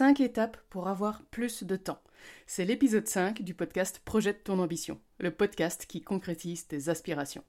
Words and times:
5 0.00 0.20
étapes 0.20 0.56
pour 0.70 0.88
avoir 0.88 1.22
plus 1.26 1.62
de 1.62 1.76
temps. 1.76 2.00
C'est 2.46 2.64
l'épisode 2.64 3.06
5 3.06 3.42
du 3.42 3.52
podcast 3.52 4.00
Projette 4.02 4.44
ton 4.44 4.58
ambition, 4.58 4.98
le 5.18 5.30
podcast 5.30 5.84
qui 5.84 6.00
concrétise 6.00 6.66
tes 6.66 6.88
aspirations. 6.88 7.44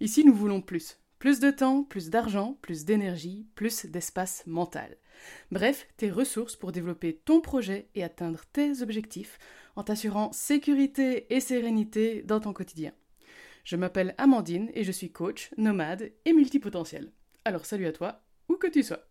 Ici, 0.00 0.22
nous 0.22 0.34
voulons 0.34 0.60
plus. 0.60 1.00
Plus 1.18 1.40
de 1.40 1.50
temps, 1.50 1.84
plus 1.84 2.10
d'argent, 2.10 2.58
plus 2.60 2.84
d'énergie, 2.84 3.46
plus 3.54 3.86
d'espace 3.86 4.46
mental. 4.46 4.98
Bref, 5.50 5.88
tes 5.96 6.10
ressources 6.10 6.54
pour 6.54 6.70
développer 6.70 7.16
ton 7.24 7.40
projet 7.40 7.88
et 7.94 8.04
atteindre 8.04 8.44
tes 8.52 8.82
objectifs 8.82 9.38
en 9.74 9.82
t'assurant 9.82 10.32
sécurité 10.32 11.34
et 11.34 11.40
sérénité 11.40 12.22
dans 12.24 12.40
ton 12.40 12.52
quotidien. 12.52 12.92
Je 13.64 13.76
m'appelle 13.76 14.14
Amandine 14.18 14.70
et 14.74 14.84
je 14.84 14.92
suis 14.92 15.12
coach, 15.12 15.50
nomade 15.56 16.12
et 16.26 16.34
multipotentiel. 16.34 17.10
Alors 17.46 17.64
salut 17.64 17.86
à 17.86 17.92
toi, 17.92 18.20
où 18.50 18.56
que 18.56 18.66
tu 18.66 18.82
sois. 18.82 19.08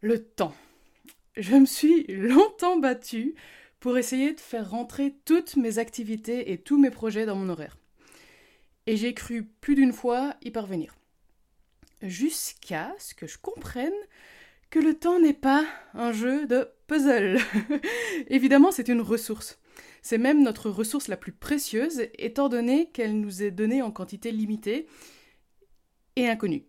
Le 0.00 0.20
temps. 0.20 0.56
Je 1.36 1.56
me 1.56 1.66
suis 1.66 2.04
longtemps 2.08 2.78
battue 2.78 3.34
pour 3.80 3.98
essayer 3.98 4.32
de 4.32 4.40
faire 4.40 4.70
rentrer 4.70 5.16
toutes 5.24 5.56
mes 5.56 5.78
activités 5.78 6.52
et 6.52 6.58
tous 6.58 6.78
mes 6.78 6.90
projets 6.90 7.26
dans 7.26 7.34
mon 7.34 7.48
horaire. 7.48 7.76
Et 8.86 8.96
j'ai 8.96 9.14
cru 9.14 9.44
plus 9.60 9.74
d'une 9.74 9.92
fois 9.92 10.36
y 10.42 10.50
parvenir. 10.50 10.94
Jusqu'à 12.02 12.94
ce 12.98 13.14
que 13.14 13.26
je 13.26 13.38
comprenne 13.38 13.92
que 14.70 14.78
le 14.78 14.94
temps 14.94 15.18
n'est 15.18 15.32
pas 15.32 15.64
un 15.94 16.12
jeu 16.12 16.46
de 16.46 16.68
puzzle. 16.86 17.38
Évidemment, 18.28 18.70
c'est 18.70 18.88
une 18.88 19.00
ressource. 19.00 19.58
C'est 20.02 20.18
même 20.18 20.42
notre 20.42 20.70
ressource 20.70 21.08
la 21.08 21.16
plus 21.16 21.32
précieuse, 21.32 22.02
étant 22.18 22.48
donné 22.48 22.90
qu'elle 22.90 23.20
nous 23.20 23.42
est 23.42 23.50
donnée 23.50 23.82
en 23.82 23.90
quantité 23.90 24.30
limitée 24.30 24.86
et 26.16 26.28
inconnue. 26.28 26.66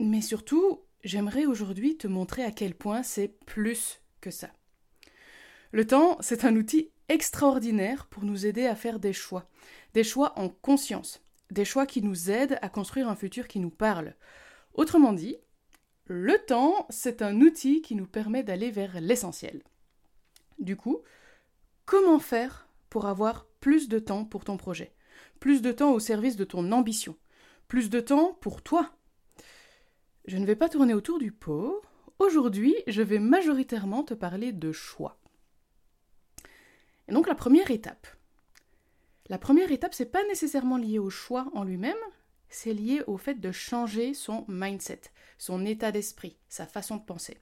Mais 0.00 0.22
surtout, 0.22 0.80
j'aimerais 1.06 1.46
aujourd'hui 1.46 1.96
te 1.96 2.06
montrer 2.06 2.44
à 2.44 2.50
quel 2.50 2.74
point 2.74 3.02
c'est 3.02 3.28
plus 3.46 4.00
que 4.20 4.30
ça. 4.30 4.50
Le 5.72 5.86
temps, 5.86 6.18
c'est 6.20 6.44
un 6.44 6.56
outil 6.56 6.90
extraordinaire 7.08 8.06
pour 8.06 8.24
nous 8.24 8.46
aider 8.46 8.66
à 8.66 8.74
faire 8.74 8.98
des 8.98 9.12
choix, 9.12 9.48
des 9.94 10.04
choix 10.04 10.38
en 10.38 10.48
conscience, 10.48 11.22
des 11.50 11.64
choix 11.64 11.86
qui 11.86 12.02
nous 12.02 12.30
aident 12.30 12.58
à 12.60 12.68
construire 12.68 13.08
un 13.08 13.14
futur 13.14 13.46
qui 13.46 13.60
nous 13.60 13.70
parle. 13.70 14.14
Autrement 14.74 15.12
dit, 15.12 15.36
le 16.06 16.38
temps, 16.44 16.86
c'est 16.90 17.22
un 17.22 17.40
outil 17.40 17.82
qui 17.82 17.94
nous 17.94 18.06
permet 18.06 18.42
d'aller 18.42 18.70
vers 18.70 19.00
l'essentiel. 19.00 19.62
Du 20.58 20.76
coup, 20.76 21.02
comment 21.84 22.18
faire 22.18 22.68
pour 22.90 23.06
avoir 23.06 23.46
plus 23.60 23.88
de 23.88 23.98
temps 23.98 24.24
pour 24.24 24.44
ton 24.44 24.56
projet, 24.56 24.92
plus 25.40 25.62
de 25.62 25.72
temps 25.72 25.92
au 25.92 26.00
service 26.00 26.36
de 26.36 26.44
ton 26.44 26.72
ambition, 26.72 27.16
plus 27.68 27.90
de 27.90 28.00
temps 28.00 28.36
pour 28.40 28.62
toi? 28.62 28.96
Je 30.26 30.38
ne 30.38 30.44
vais 30.44 30.56
pas 30.56 30.68
tourner 30.68 30.92
autour 30.92 31.18
du 31.18 31.30
pot. 31.30 31.80
Aujourd'hui, 32.18 32.74
je 32.88 33.02
vais 33.02 33.20
majoritairement 33.20 34.02
te 34.02 34.14
parler 34.14 34.52
de 34.52 34.72
choix. 34.72 35.20
Et 37.08 37.12
donc 37.12 37.28
la 37.28 37.36
première 37.36 37.70
étape, 37.70 38.08
la 39.28 39.38
première 39.38 39.70
étape, 39.70 39.94
c'est 39.94 40.10
pas 40.10 40.24
nécessairement 40.24 40.78
lié 40.78 40.98
au 40.98 41.10
choix 41.10 41.48
en 41.54 41.62
lui-même, 41.62 41.96
c'est 42.48 42.72
lié 42.72 43.02
au 43.06 43.16
fait 43.16 43.34
de 43.34 43.52
changer 43.52 44.14
son 44.14 44.44
mindset, 44.48 45.02
son 45.38 45.64
état 45.64 45.92
d'esprit, 45.92 46.36
sa 46.48 46.66
façon 46.66 46.96
de 46.96 47.04
penser. 47.04 47.38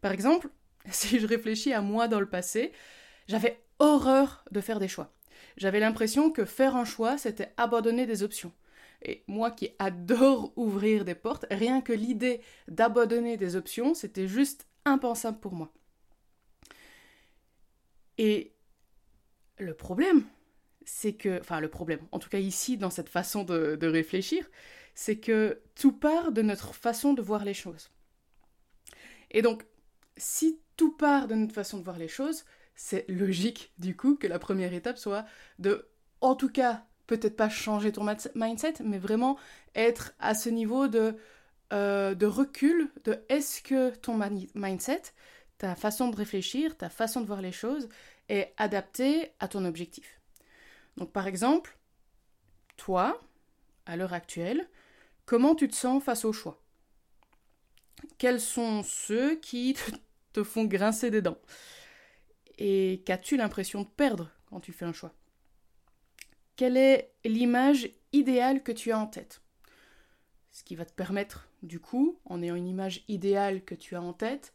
Par 0.00 0.12
exemple, 0.12 0.48
si 0.90 1.18
je 1.18 1.26
réfléchis 1.26 1.74
à 1.74 1.82
moi 1.82 2.08
dans 2.08 2.20
le 2.20 2.28
passé, 2.28 2.72
j'avais 3.28 3.62
horreur 3.78 4.44
de 4.50 4.62
faire 4.62 4.80
des 4.80 4.88
choix. 4.88 5.12
J'avais 5.58 5.80
l'impression 5.80 6.30
que 6.30 6.46
faire 6.46 6.76
un 6.76 6.84
choix, 6.86 7.18
c'était 7.18 7.52
abandonner 7.58 8.06
des 8.06 8.22
options. 8.22 8.52
Et 9.02 9.24
moi 9.26 9.50
qui 9.50 9.70
adore 9.78 10.52
ouvrir 10.56 11.04
des 11.04 11.14
portes, 11.14 11.46
rien 11.50 11.80
que 11.80 11.92
l'idée 11.92 12.40
d'abandonner 12.68 13.36
des 13.36 13.56
options, 13.56 13.94
c'était 13.94 14.28
juste 14.28 14.66
impensable 14.84 15.40
pour 15.40 15.52
moi. 15.52 15.72
Et 18.18 18.52
le 19.58 19.74
problème, 19.74 20.24
c'est 20.84 21.14
que, 21.14 21.40
enfin 21.40 21.60
le 21.60 21.68
problème, 21.68 22.00
en 22.12 22.18
tout 22.18 22.28
cas 22.28 22.38
ici 22.38 22.76
dans 22.76 22.90
cette 22.90 23.08
façon 23.08 23.44
de, 23.44 23.86
réfléchir, 23.86 24.46
c'est 24.94 25.18
que 25.18 25.62
tout 25.74 25.92
part 25.92 26.32
de 26.32 26.42
notre 26.42 26.74
façon 26.74 27.14
de 27.14 27.22
voir 27.22 27.44
les 27.44 27.54
choses. 27.54 27.90
Et 29.30 29.40
donc, 29.40 29.64
si 30.16 30.60
tout 30.76 30.92
part 30.92 31.28
de 31.28 31.34
notre 31.34 31.54
façon 31.54 31.78
de 31.78 31.84
voir 31.84 31.98
les 31.98 32.08
choses, 32.08 32.44
c'est 32.74 33.06
logique 33.08 33.72
du 33.78 33.96
coup 33.96 34.16
que 34.16 34.26
la 34.26 34.38
première 34.38 34.74
étape 34.74 34.98
soit 34.98 35.24
de, 35.58 35.88
en 36.20 36.34
tout 36.34 36.50
cas, 36.50 36.86
peut-être 37.10 37.36
pas 37.36 37.48
changer 37.48 37.90
ton 37.90 38.06
mindset, 38.36 38.74
mais 38.84 38.98
vraiment 38.98 39.36
être 39.74 40.12
à 40.20 40.36
ce 40.36 40.48
niveau 40.48 40.86
de, 40.86 41.16
euh, 41.72 42.14
recul, 42.22 42.88
de 43.02 43.18
est-ce 43.28 43.62
que 43.62 43.90
ton 43.96 44.16
mindset, 44.54 45.02
ta 45.58 45.74
façon 45.74 46.08
de 46.08 46.14
réfléchir, 46.14 46.76
ta 46.76 46.88
façon 46.88 47.20
de 47.20 47.26
voir 47.26 47.42
les 47.42 47.50
choses 47.50 47.88
est 48.28 48.54
adaptée 48.58 49.32
à 49.40 49.48
ton 49.48 49.64
objectif. 49.64 50.20
Donc 50.96 51.10
par 51.10 51.26
exemple, 51.26 51.76
toi, 52.76 53.20
à 53.86 53.96
l'heure 53.96 54.14
actuelle, 54.14 54.68
comment 55.26 55.56
tu 55.56 55.66
te 55.66 55.74
sens 55.74 56.04
face 56.04 56.24
au 56.24 56.32
choix? 56.32 56.62
Quels 58.18 58.40
sont 58.40 58.84
ceux 58.84 59.34
qui 59.34 59.76
te 60.32 60.44
font 60.44 60.64
grincer 60.64 61.10
des 61.10 61.22
dents? 61.22 61.40
Et 62.56 63.02
qu'as-tu 63.04 63.36
l'impression 63.36 63.82
de 63.82 63.88
perdre 63.88 64.30
quand 64.46 64.60
tu 64.60 64.72
fais 64.72 64.84
un 64.84 64.92
choix? 64.92 65.12
Quelle 66.60 66.76
est 66.76 67.14
l'image 67.24 67.88
idéale 68.12 68.62
que 68.62 68.70
tu 68.70 68.92
as 68.92 68.98
en 68.98 69.06
tête? 69.06 69.40
Ce 70.50 70.62
qui 70.62 70.76
va 70.76 70.84
te 70.84 70.92
permettre, 70.92 71.48
du 71.62 71.80
coup, 71.80 72.18
en 72.26 72.42
ayant 72.42 72.54
une 72.54 72.66
image 72.66 73.02
idéale 73.08 73.64
que 73.64 73.74
tu 73.74 73.96
as 73.96 74.02
en 74.02 74.12
tête, 74.12 74.52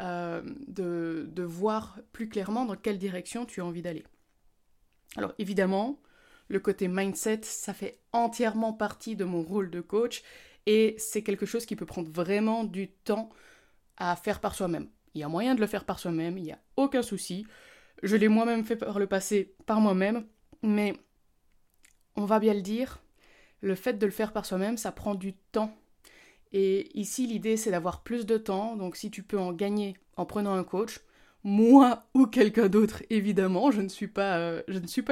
euh, 0.00 0.42
de, 0.68 1.26
de 1.28 1.42
voir 1.42 1.98
plus 2.12 2.28
clairement 2.28 2.64
dans 2.64 2.76
quelle 2.76 2.96
direction 2.96 3.44
tu 3.44 3.60
as 3.60 3.64
envie 3.64 3.82
d'aller. 3.82 4.04
Alors 5.16 5.32
évidemment, 5.40 5.98
le 6.46 6.60
côté 6.60 6.86
mindset, 6.86 7.40
ça 7.42 7.74
fait 7.74 7.98
entièrement 8.12 8.72
partie 8.72 9.16
de 9.16 9.24
mon 9.24 9.42
rôle 9.42 9.68
de 9.68 9.80
coach 9.80 10.22
et 10.66 10.94
c'est 10.96 11.24
quelque 11.24 11.44
chose 11.44 11.66
qui 11.66 11.74
peut 11.74 11.86
prendre 11.86 12.08
vraiment 12.08 12.62
du 12.62 12.86
temps 12.88 13.30
à 13.96 14.14
faire 14.14 14.40
par 14.40 14.54
soi-même. 14.54 14.88
Il 15.16 15.20
y 15.20 15.24
a 15.24 15.28
moyen 15.28 15.56
de 15.56 15.60
le 15.60 15.66
faire 15.66 15.86
par 15.86 15.98
soi-même, 15.98 16.38
il 16.38 16.44
n'y 16.44 16.52
a 16.52 16.60
aucun 16.76 17.02
souci. 17.02 17.48
Je 18.04 18.14
l'ai 18.14 18.28
moi-même 18.28 18.64
fait 18.64 18.76
par 18.76 19.00
le 19.00 19.08
passé 19.08 19.56
par 19.66 19.80
moi-même, 19.80 20.24
mais 20.62 20.94
on 22.16 22.24
va 22.24 22.38
bien 22.38 22.54
le 22.54 22.62
dire, 22.62 23.02
le 23.60 23.74
fait 23.74 23.94
de 23.94 24.06
le 24.06 24.12
faire 24.12 24.32
par 24.32 24.46
soi-même, 24.46 24.76
ça 24.76 24.92
prend 24.92 25.14
du 25.14 25.34
temps. 25.34 25.74
Et 26.52 26.96
ici, 26.98 27.26
l'idée, 27.26 27.56
c'est 27.56 27.70
d'avoir 27.70 28.02
plus 28.02 28.26
de 28.26 28.36
temps. 28.36 28.76
Donc, 28.76 28.96
si 28.96 29.10
tu 29.10 29.22
peux 29.22 29.38
en 29.38 29.52
gagner 29.52 29.96
en 30.16 30.26
prenant 30.26 30.54
un 30.54 30.64
coach, 30.64 31.00
moi 31.44 32.04
ou 32.14 32.26
quelqu'un 32.26 32.68
d'autre, 32.68 33.02
évidemment. 33.10 33.70
Je 33.70 33.80
ne 33.80 33.88
suis 33.88 34.08
pas, 34.08 34.38
euh, 34.38 34.62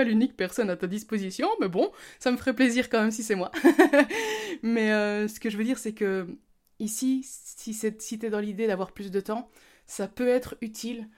l'unique 0.04 0.36
personne 0.36 0.70
à 0.70 0.76
ta 0.76 0.86
disposition, 0.86 1.48
mais 1.60 1.68
bon, 1.68 1.90
ça 2.18 2.30
me 2.30 2.36
ferait 2.36 2.54
plaisir 2.54 2.88
quand 2.88 3.00
même 3.00 3.10
si 3.10 3.22
c'est 3.22 3.34
moi. 3.34 3.50
mais 4.62 4.92
euh, 4.92 5.28
ce 5.28 5.40
que 5.40 5.50
je 5.50 5.56
veux 5.56 5.64
dire, 5.64 5.78
c'est 5.78 5.94
que 5.94 6.26
ici, 6.78 7.22
si, 7.24 7.74
si 7.74 8.18
tu 8.18 8.26
es 8.26 8.30
dans 8.30 8.40
l'idée 8.40 8.66
d'avoir 8.66 8.92
plus 8.92 9.10
de 9.10 9.20
temps, 9.20 9.50
ça 9.86 10.06
peut 10.06 10.28
être 10.28 10.56
utile 10.60 11.08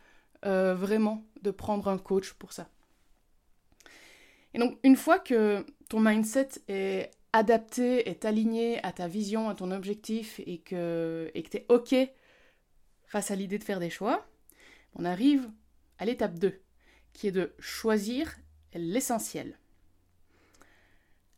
euh, 0.44 0.75
vraiment 0.75 1.25
de 1.42 1.50
prendre 1.50 1.88
un 1.88 1.98
coach 1.98 2.32
pour 2.32 2.53
ça. 2.53 2.69
Et 4.55 4.59
donc, 4.59 4.79
une 4.83 4.97
fois 4.97 5.19
que 5.19 5.65
ton 5.89 6.01
mindset 6.01 6.49
est 6.69 7.11
adapté, 7.33 8.09
est 8.09 8.25
aligné 8.25 8.83
à 8.85 8.93
ta 8.93 9.09
vision, 9.09 9.49
à 9.49 9.55
ton 9.55 9.71
objectif, 9.71 10.41
et 10.47 10.59
que 10.59 11.31
tu 11.35 11.57
es 11.57 11.67
OK 11.69 11.95
face 13.07 13.31
à 13.31 13.35
l'idée 13.35 13.59
de 13.59 13.65
faire 13.65 13.81
des 13.81 13.91
choix, 13.91 14.27
on 14.95 15.05
arrive 15.05 15.51
à 15.99 16.05
l'étape 16.05 16.39
2, 16.39 16.61
qui 17.13 17.29
est 17.29 17.33
de 17.33 17.55
choisir 17.59 18.37
l'essentiel. 18.75 19.59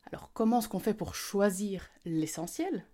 Alors 0.07 0.31
comment 0.33 0.59
est-ce 0.59 0.69
qu'on 0.69 0.79
fait 0.79 0.95
pour 0.95 1.15
choisir 1.15 1.89
l'essentiel? 2.05 2.87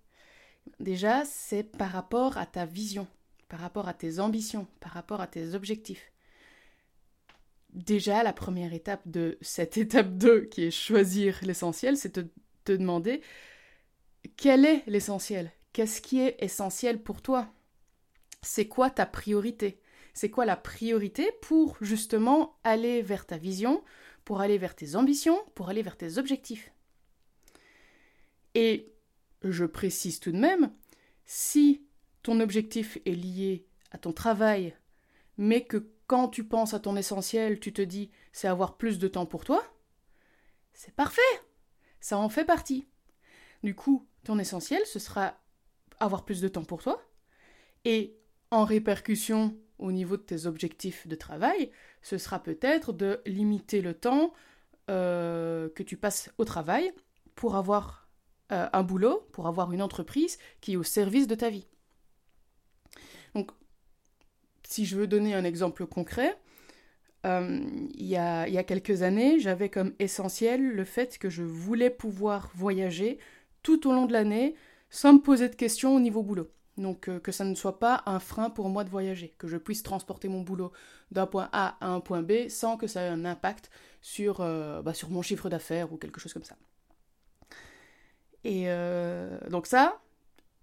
Déjà, 0.79 1.25
c'est 1.25 1.65
par 1.65 1.91
rapport 1.91 2.37
à 2.37 2.47
ta 2.47 2.67
vision, 2.67 3.07
par 3.49 3.61
rapport 3.61 3.89
à 3.89 3.95
tes 3.95 4.19
ambitions, 4.19 4.67
par 4.81 4.93
rapport 4.93 5.21
à 5.21 5.27
tes 5.27 5.55
objectifs. 5.55 6.13
Déjà, 7.73 8.23
la 8.23 8.33
première 8.33 8.73
étape 8.73 9.03
de 9.07 9.39
cette 9.41 9.77
étape 9.79 10.17
2, 10.17 10.47
qui 10.47 10.65
est 10.65 10.71
choisir 10.71 11.39
l'essentiel, 11.43 11.97
c'est 11.97 12.17
de 12.17 12.29
te 12.65 12.73
demander 12.73 13.23
quel 14.37 14.65
est 14.65 14.83
l'essentiel? 14.87 15.53
Qu'est-ce 15.73 16.01
qui 16.01 16.21
est 16.21 16.37
essentiel 16.41 17.03
pour 17.03 17.23
toi? 17.23 17.53
C'est 18.43 18.69
quoi 18.69 18.91
ta 18.91 19.07
priorité? 19.07 19.81
C'est 20.15 20.31
quoi 20.31 20.45
la 20.45 20.57
priorité 20.57 21.31
pour 21.43 21.77
justement 21.81 22.59
aller 22.65 23.03
vers 23.03 23.27
ta 23.27 23.39
vision, 23.39 23.85
pour 24.25 24.41
aller 24.41 24.59
vers 24.59 24.75
tes 24.75 24.97
ambitions, 24.97 25.39
pour 25.55 25.69
aller 25.69 25.83
vers 25.83 25.97
tes 25.97 26.19
objectifs? 26.19 26.73
Et 28.55 28.93
je 29.43 29.65
précise 29.65 30.21
tout 30.21 30.33
de 30.33 30.39
même, 30.39 30.73
si 31.25 31.87
ton 32.23 32.41
objectif 32.41 32.99
est 33.07 33.15
lié 33.15 33.67
à 33.93 33.99
ton 33.99 34.13
travail, 34.13 34.77
mais 35.39 35.65
que 35.65 35.89
quand 36.11 36.27
tu 36.27 36.43
penses 36.43 36.75
à 36.75 36.81
ton 36.81 36.97
essentiel, 36.97 37.61
tu 37.61 37.73
te 37.73 37.81
dis 37.81 38.11
c'est 38.33 38.49
avoir 38.49 38.77
plus 38.77 38.99
de 38.99 39.07
temps 39.07 39.27
pour 39.27 39.45
toi, 39.45 39.63
c'est 40.73 40.93
parfait, 40.93 41.21
ça 42.01 42.19
en 42.19 42.29
fait 42.29 42.45
partie. 42.45 42.89
Du 43.63 43.77
coup, 43.77 44.09
ton 44.25 44.41
essentiel, 44.41 44.83
ce 44.87 44.99
sera 44.99 45.39
avoir 46.01 46.25
plus 46.25 46.41
de 46.41 46.49
temps 46.49 46.65
pour 46.65 46.83
toi, 46.83 47.01
et 47.85 48.19
en 48.51 48.65
répercussion 48.65 49.57
au 49.79 49.93
niveau 49.93 50.17
de 50.17 50.23
tes 50.23 50.47
objectifs 50.47 51.07
de 51.07 51.15
travail, 51.15 51.71
ce 52.03 52.19
sera 52.19 52.43
peut-être 52.43 52.93
de 52.93 53.21
limiter 53.25 53.81
le 53.81 53.95
temps 53.95 54.33
euh, 54.91 55.69
que 55.77 55.85
tu 55.85 55.97
passes 55.97 56.33
au 56.39 56.45
travail 56.45 56.93
pour 57.37 57.55
avoir 57.55 58.09
euh, 58.51 58.69
un 58.73 58.83
boulot, 58.83 59.29
pour 59.31 59.47
avoir 59.47 59.71
une 59.71 59.81
entreprise 59.81 60.39
qui 60.61 60.73
est 60.73 60.77
au 60.77 60.83
service 60.83 61.29
de 61.29 61.37
ta 61.37 61.51
vie. 61.51 61.69
Si 64.71 64.87
je 64.87 64.97
veux 64.97 65.09
donner 65.09 65.35
un 65.35 65.45
exemple 65.45 65.85
concret, 65.85 66.39
euh, 67.27 67.61
il, 67.95 68.07
y 68.07 68.17
a, 68.17 68.47
il 68.47 68.55
y 68.55 68.59
a 68.59 68.63
quelques 68.63 69.03
années, 69.03 69.41
j'avais 69.41 69.69
comme 69.69 69.93
essentiel 69.99 70.63
le 70.63 70.85
fait 70.85 71.19
que 71.19 71.29
je 71.29 71.43
voulais 71.43 71.91
pouvoir 71.91 72.51
voyager 72.55 73.19
tout 73.65 73.89
au 73.89 73.93
long 73.93 74.07
de 74.07 74.13
l'année 74.13 74.55
sans 74.89 75.15
me 75.15 75.19
poser 75.19 75.49
de 75.49 75.57
questions 75.57 75.97
au 75.97 76.01
niveau 76.01 76.23
boulot. 76.23 76.51
Donc 76.77 77.09
euh, 77.09 77.19
que 77.19 77.33
ça 77.33 77.45
ne 77.45 77.57
soit 77.57 77.81
pas 77.81 78.05
un 78.07 78.21
frein 78.21 78.49
pour 78.49 78.69
moi 78.69 78.85
de 78.85 78.91
voyager, 78.91 79.35
que 79.39 79.49
je 79.49 79.57
puisse 79.57 79.83
transporter 79.83 80.29
mon 80.29 80.43
boulot 80.43 80.71
d'un 81.11 81.27
point 81.27 81.49
A 81.53 81.77
à 81.85 81.89
un 81.89 82.01
point 82.01 82.23
B 82.23 82.49
sans 82.49 82.77
que 82.77 82.87
ça 82.87 83.03
ait 83.03 83.09
un 83.09 83.25
impact 83.25 83.71
sur, 84.01 84.41
euh, 84.41 84.83
bah, 84.83 84.95
sur 84.95 85.11
mon 85.11 85.21
chiffre 85.21 85.51
d'affaires 85.51 85.93
ou 85.93 85.97
quelque 85.97 86.21
chose 86.21 86.33
comme 86.33 86.45
ça. 86.45 86.57
Et 88.45 88.69
donc 89.51 89.67
ça, 89.67 90.01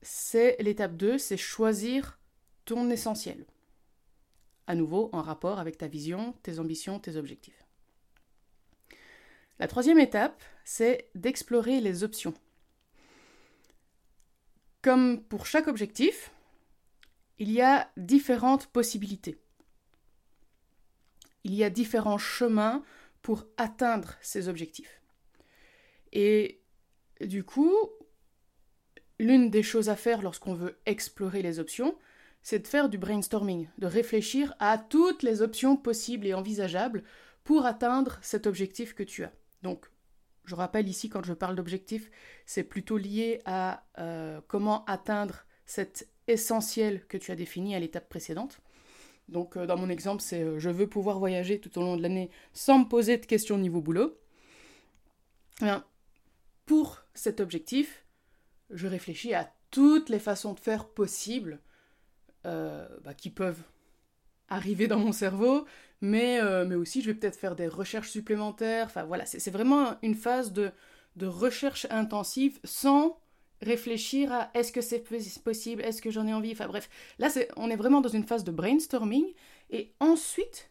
c'est 0.01 0.55
l'étape 0.59 0.97
2, 0.97 1.19
c'est 1.19 1.37
choisir 1.37 2.17
ton 2.65 2.89
essentiel. 2.89 3.45
À 4.67 4.75
nouveau, 4.75 5.09
en 5.13 5.21
rapport 5.21 5.59
avec 5.59 5.77
ta 5.77 5.87
vision, 5.87 6.33
tes 6.43 6.59
ambitions, 6.59 6.99
tes 6.99 7.15
objectifs. 7.15 7.65
La 9.59 9.67
troisième 9.67 9.99
étape, 9.99 10.43
c'est 10.65 11.09
d'explorer 11.15 11.79
les 11.79 12.03
options. 12.03 12.33
Comme 14.81 15.23
pour 15.23 15.45
chaque 15.45 15.67
objectif, 15.67 16.31
il 17.39 17.51
y 17.51 17.61
a 17.61 17.89
différentes 17.97 18.67
possibilités. 18.67 19.41
Il 21.43 21.53
y 21.53 21.63
a 21.63 21.69
différents 21.69 22.17
chemins 22.17 22.83
pour 23.21 23.45
atteindre 23.57 24.15
ces 24.21 24.47
objectifs. 24.47 25.01
Et 26.11 26.61
du 27.21 27.43
coup, 27.43 27.73
l'une 29.19 29.49
des 29.49 29.63
choses 29.63 29.89
à 29.89 29.95
faire 29.95 30.21
lorsqu'on 30.21 30.53
veut 30.53 30.79
explorer 30.85 31.41
les 31.41 31.59
options, 31.59 31.97
c'est 32.47 32.59
de 32.59 32.67
faire 32.69 32.87
du 32.87 32.97
brainstorming, 32.97 33.67
de 33.77 33.87
réfléchir 33.87 34.55
à 34.59 34.77
toutes 34.77 35.21
les 35.21 35.41
options 35.41 35.75
possibles 35.75 36.25
et 36.25 36.33
envisageables 36.33 37.03
pour 37.43 37.65
atteindre 37.65 38.19
cet 38.21 38.47
objectif 38.47 38.93
que 38.93 39.03
tu 39.03 39.25
as. 39.25 39.33
Donc, 39.63 39.91
je 40.45 40.55
rappelle 40.55 40.87
ici, 40.87 41.09
quand 41.09 41.25
je 41.25 41.33
parle 41.33 41.57
d'objectif, 41.57 42.09
c'est 42.45 42.63
plutôt 42.63 42.95
lié 42.95 43.41
à 43.43 43.83
euh, 43.99 44.39
comment 44.47 44.85
atteindre 44.85 45.43
cet 45.65 46.07
essentiel 46.29 47.05
que 47.07 47.17
tu 47.17 47.33
as 47.33 47.35
défini 47.35 47.75
à 47.75 47.81
l'étape 47.81 48.07
précédente. 48.07 48.61
Donc, 49.27 49.57
euh, 49.57 49.65
dans 49.65 49.75
mon 49.75 49.89
exemple, 49.89 50.21
c'est 50.21 50.41
euh, 50.41 50.57
je 50.57 50.69
veux 50.69 50.87
pouvoir 50.87 51.19
voyager 51.19 51.59
tout 51.59 51.77
au 51.77 51.81
long 51.81 51.97
de 51.97 52.01
l'année 52.01 52.29
sans 52.53 52.79
me 52.79 52.85
poser 52.85 53.17
de 53.17 53.25
questions 53.25 53.57
niveau 53.57 53.81
boulot. 53.81 54.17
Bien, 55.59 55.83
pour 56.65 57.03
cet 57.13 57.41
objectif, 57.41 58.05
je 58.69 58.87
réfléchis 58.87 59.33
à 59.33 59.51
toutes 59.69 60.07
les 60.07 60.19
façons 60.19 60.53
de 60.53 60.61
faire 60.61 60.87
possibles 60.87 61.59
bah, 62.43 63.13
qui 63.15 63.29
peuvent 63.29 63.61
arriver 64.49 64.87
dans 64.87 64.99
mon 64.99 65.11
cerveau, 65.11 65.65
mais, 66.01 66.39
euh, 66.41 66.65
mais 66.65 66.75
aussi 66.75 67.01
je 67.01 67.07
vais 67.07 67.13
peut-être 67.13 67.37
faire 67.37 67.55
des 67.55 67.67
recherches 67.67 68.09
supplémentaires. 68.09 68.85
Enfin 68.85 69.03
voilà, 69.03 69.25
c'est 69.25 69.51
vraiment 69.51 69.97
une 70.01 70.15
phase 70.15 70.53
de, 70.53 70.71
de 71.15 71.27
recherche 71.27 71.87
intensive 71.89 72.59
sans 72.63 73.19
réfléchir 73.61 74.31
à 74.31 74.51
est-ce 74.53 74.71
que 74.71 74.81
c'est 74.81 75.03
possible, 75.43 75.81
est-ce 75.81 76.01
que 76.01 76.11
j'en 76.11 76.27
ai 76.27 76.33
envie, 76.33 76.51
enfin 76.51 76.67
bref. 76.67 76.89
Là, 77.17 77.29
on 77.55 77.69
est 77.69 77.75
vraiment 77.75 78.01
dans 78.01 78.09
une 78.09 78.23
phase 78.23 78.43
de 78.43 78.51
brainstorming, 78.51 79.25
et 79.71 79.93
ensuite, 79.99 80.69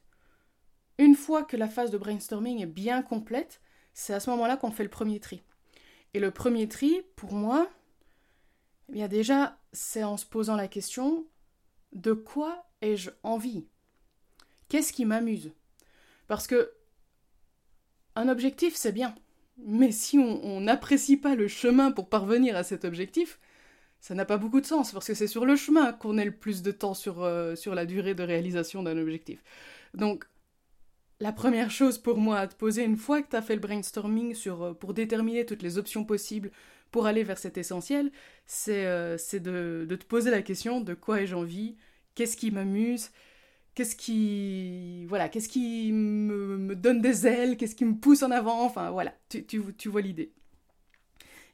une 0.99 1.17
fois 1.17 1.43
que 1.43 1.57
la 1.57 1.69
phase 1.69 1.91
de 1.91 1.99
brainstorming 1.99 2.63
est 2.63 2.67
bien 2.67 3.03
complète, 3.03 3.61
c'est 3.93 4.15
à 4.15 4.21
ce 4.21 4.31
moment-là 4.31 4.57
qu'on 4.57 4.71
fait 4.71 4.85
le 4.85 4.89
premier 4.89 5.19
tri. 5.21 5.43
Et 6.15 6.21
le 6.21 6.31
premier 6.31 6.69
tri, 6.69 7.03
pour 7.17 7.33
moi, 7.33 7.69
eh 8.89 8.93
bien 8.93 9.09
déjà, 9.09 9.59
c'est 9.73 10.05
en 10.05 10.17
se 10.17 10.25
posant 10.25 10.57
la 10.57 10.69
question 10.69 11.27
de 11.96 12.12
quoi 12.12 12.66
ai-je 12.82 13.10
envie? 13.22 13.66
Qu'est-ce 14.69 14.93
qui 14.93 15.04
m'amuse? 15.04 15.52
Parce 16.28 16.46
que 16.46 16.72
un 18.14 18.28
objectif, 18.28 18.75
c'est 18.75 18.93
bien. 18.93 19.14
Mais 19.58 19.93
si 19.93 20.19
on 20.19 20.60
n'apprécie 20.60 21.16
pas 21.16 21.34
le 21.34 21.48
chemin 21.48 21.90
pour 21.93 22.08
parvenir 22.08 22.56
à 22.56 22.62
cet 22.62 22.84
objectif, 22.84 23.38
ça 24.00 24.14
n'a 24.14 24.25
pas 24.25 24.37
beaucoup 24.37 24.60
de 24.60 24.66
sens, 24.66 24.93
parce 24.93 25.06
que 25.06 25.14
c'est 25.14 25.26
sur 25.26 25.46
le 25.46 25.56
chemin 25.56 25.93
qu'on 25.93 26.19
ait 26.19 26.25
le 26.25 26.37
plus 26.37 26.62
de 26.62 26.70
temps 26.70 26.94
sur, 26.94 27.22
euh, 27.22 27.56
sur 27.56 27.75
la 27.75 27.87
durée 27.87 28.14
de 28.14 28.22
réalisation 28.22 28.82
d'un 28.82 28.98
objectif. 28.98 29.43
Donc, 29.94 30.26
la 31.19 31.32
première 31.32 31.70
chose 31.70 31.98
pour 31.98 32.19
moi 32.19 32.38
à 32.38 32.46
te 32.46 32.54
poser, 32.54 32.84
une 32.84 32.96
fois 32.96 33.22
que 33.22 33.31
tu 33.31 33.37
as 33.37 33.43
fait 33.43 33.54
le 33.54 33.60
brainstorming 33.60 34.37
euh, 34.46 34.75
pour 34.75 34.93
déterminer 34.93 35.46
toutes 35.46 35.62
les 35.62 35.78
options 35.78 36.04
possibles 36.04 36.50
pour 36.90 37.06
aller 37.06 37.25
vers 37.25 37.38
cet 37.38 37.58
essentiel, 37.58 38.12
c'est 38.46 38.87
euh, 38.87 39.16
de, 39.32 39.96
te 39.96 40.04
poser 40.04 40.31
la 40.31 40.43
question 40.43 40.81
de 40.81 40.94
quoi 40.94 41.22
ai-je 41.22 41.34
envie, 41.34 41.76
qu'est-ce 42.17 42.37
qui 42.37 42.51
m'amuse, 42.51 43.11
qu'est-ce 43.77 43.95
qui 43.95 45.07
voilà 45.07 45.29
qu'est-ce 45.29 45.49
qui 45.49 45.93
me, 45.93 46.75
donne 46.75 47.01
des 47.01 47.29
ailes 47.29 47.57
qu'est-ce 47.57 47.77
qui 47.77 47.85
me 47.85 47.95
pousse 47.95 48.25
en 48.25 48.33
avant 48.33 48.65
enfin 48.65 48.91
voilà 48.91 49.15
tu, 49.29 49.89
vois 49.89 50.01
l'idée. 50.01 50.33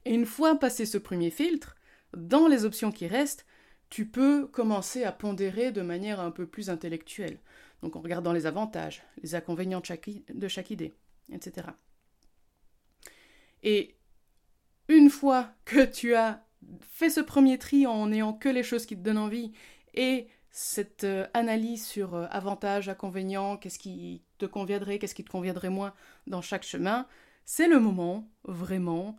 Et 0.07 0.15
une 0.15 0.25
fois 0.25 0.59
passé 0.59 0.87
ce 0.87 0.97
premier 0.97 1.31
filtre 1.31 1.77
dans 2.17 2.49
les 2.49 2.65
options 2.65 2.91
qui 2.93 3.07
restent 3.07 3.45
tu 3.91 4.07
peux 4.07 4.47
commencer 4.47 5.05
à 5.05 5.13
pondérer 5.13 5.71
de 5.71 5.83
manière 5.83 6.19
un 6.19 6.31
peu 6.31 6.47
plus 6.47 6.71
intellectuelle. 6.71 7.39
Donc 7.83 7.95
en 7.95 8.01
regardant 8.01 8.33
les 8.33 8.47
avantages 8.47 9.03
les 9.23 9.35
inconvénients 9.35 9.81
de 9.81 9.87
chaque, 9.87 10.09
de 10.33 10.49
chaque 10.49 10.71
idée 10.71 10.95
etc 11.33 11.67
et 13.65 13.97
une 14.89 15.11
fois 15.11 15.53
que 15.65 15.85
tu 15.85 16.15
as 16.15 16.45
fait 16.81 17.11
ce 17.11 17.21
premier 17.21 17.59
tri 17.59 17.87
en 17.87 18.07
n'ayant 18.09 18.33
que 18.33 18.49
les 18.49 18.63
choses 18.63 18.87
qui 18.87 18.97
te 18.97 19.03
donnent 19.03 19.19
envie 19.19 19.53
et 19.95 20.29
cette 20.53 21.05
euh, 21.05 21.27
analyse 21.33 21.85
sur 21.85 22.15
euh, 22.15 22.27
avantages, 22.31 22.91
inconvénients, 22.91 23.57
qu'est-ce 23.57 23.79
qui 23.79 24.23
te 24.37 24.45
conviendrait, 24.45 24.99
qu'est-ce 24.99 25.15
qui 25.15 25.25
te 25.25 25.31
conviendrait 25.31 25.71
moins 25.71 25.95
dans 26.27 26.43
chaque 26.43 26.63
chemin, 26.63 27.09
c'est 27.47 27.69
le 27.69 27.81
moment 27.81 28.31
vraiment 28.45 29.17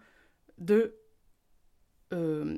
de 0.59 0.95
euh, 2.13 2.55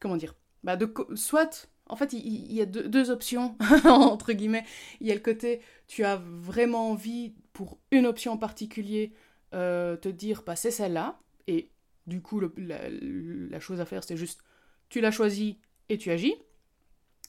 comment 0.00 0.16
dire 0.16 0.34
bah 0.64 0.76
de 0.76 0.92
soit 1.14 1.70
en 1.86 1.94
fait 1.94 2.12
il, 2.12 2.52
y 2.52 2.60
a 2.60 2.66
deux, 2.66 3.10
options 3.10 3.56
entre 3.84 4.32
guillemets. 4.32 4.64
Il 5.00 5.06
y 5.06 5.12
a 5.12 5.14
le 5.14 5.20
côté 5.20 5.60
tu 5.86 6.02
as 6.04 6.16
vraiment 6.16 6.90
envie 6.90 7.34
pour 7.52 7.78
une 7.92 8.06
option 8.06 8.32
en 8.32 8.38
particulier 8.38 9.12
te 9.52 10.08
dire 10.08 10.42
bah 10.44 10.56
c'est 10.56 10.70
celle-là 10.70 11.20
et 11.46 11.70
du 12.06 12.20
coup 12.22 12.40
la, 12.40 12.48
la 12.88 13.60
chose 13.60 13.80
à 13.80 13.84
faire 13.84 14.02
c'est 14.02 14.16
juste 14.16 14.40
tu 14.88 15.00
l'as 15.00 15.10
choisie 15.10 15.58
et 15.88 15.98
tu 15.98 16.10
agis 16.10 16.34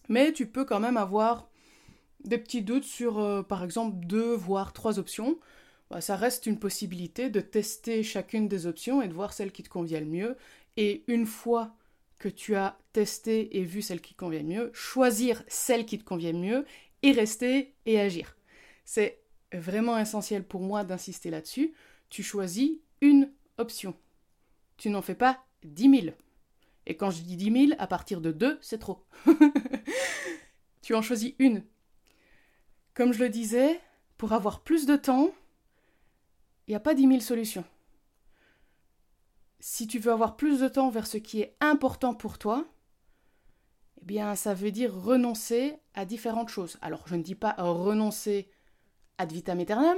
mais 0.09 0.33
tu 0.33 0.45
peux 0.47 0.65
quand 0.65 0.79
même 0.79 0.97
avoir 0.97 1.49
des 2.23 2.37
petits 2.37 2.61
doutes 2.61 2.83
sur, 2.83 3.19
euh, 3.19 3.43
par 3.43 3.63
exemple, 3.63 4.05
deux 4.05 4.33
voire 4.33 4.73
trois 4.73 4.99
options. 4.99 5.39
Bah, 5.89 6.01
ça 6.01 6.15
reste 6.15 6.45
une 6.45 6.59
possibilité 6.59 7.29
de 7.29 7.41
tester 7.41 8.03
chacune 8.03 8.47
des 8.47 8.65
options 8.65 9.01
et 9.01 9.07
de 9.07 9.13
voir 9.13 9.33
celle 9.33 9.51
qui 9.51 9.63
te 9.63 9.69
convient 9.69 9.99
le 9.99 10.05
mieux. 10.05 10.37
Et 10.77 11.03
une 11.07 11.25
fois 11.25 11.75
que 12.19 12.29
tu 12.29 12.55
as 12.55 12.77
testé 12.93 13.57
et 13.57 13.63
vu 13.63 13.81
celle 13.81 14.01
qui 14.01 14.13
te 14.13 14.19
convient 14.19 14.41
le 14.41 14.47
mieux, 14.47 14.71
choisir 14.73 15.43
celle 15.47 15.85
qui 15.85 15.99
te 15.99 16.03
convient 16.03 16.31
le 16.31 16.39
mieux 16.39 16.65
et 17.01 17.11
rester 17.11 17.73
et 17.85 17.99
agir. 17.99 18.37
C'est 18.85 19.19
vraiment 19.51 19.97
essentiel 19.97 20.43
pour 20.43 20.61
moi 20.61 20.83
d'insister 20.83 21.29
là-dessus. 21.29 21.73
Tu 22.09 22.23
choisis 22.23 22.71
une 23.01 23.29
option. 23.57 23.95
Tu 24.77 24.89
n'en 24.89 25.01
fais 25.01 25.15
pas 25.15 25.43
dix 25.63 25.89
mille. 25.89 26.15
Et 26.85 26.95
quand 26.95 27.11
je 27.11 27.21
dis 27.21 27.37
10 27.37 27.67
000, 27.67 27.79
à 27.79 27.87
partir 27.87 28.21
de 28.21 28.31
2, 28.31 28.57
c'est 28.61 28.79
trop. 28.79 29.05
tu 30.81 30.95
en 30.95 31.01
choisis 31.01 31.33
une. 31.39 31.63
Comme 32.93 33.13
je 33.13 33.19
le 33.23 33.29
disais, 33.29 33.79
pour 34.17 34.33
avoir 34.33 34.61
plus 34.61 34.85
de 34.85 34.95
temps, 34.95 35.31
il 36.67 36.71
n'y 36.71 36.75
a 36.75 36.79
pas 36.79 36.93
10 36.93 37.07
000 37.07 37.19
solutions. 37.19 37.65
Si 39.59 39.87
tu 39.87 39.99
veux 39.99 40.11
avoir 40.11 40.35
plus 40.35 40.59
de 40.59 40.67
temps 40.67 40.89
vers 40.89 41.07
ce 41.07 41.17
qui 41.17 41.41
est 41.41 41.55
important 41.59 42.13
pour 42.13 42.37
toi, 42.37 42.65
eh 44.01 44.05
bien, 44.05 44.35
ça 44.35 44.53
veut 44.53 44.71
dire 44.71 44.93
renoncer 44.93 45.77
à 45.93 46.05
différentes 46.05 46.49
choses. 46.49 46.77
Alors, 46.81 47.07
je 47.07 47.15
ne 47.15 47.23
dis 47.23 47.35
pas 47.35 47.55
renoncer 47.57 48.49
ad 49.17 49.31
vitam 49.31 49.59
aeternam, 49.59 49.97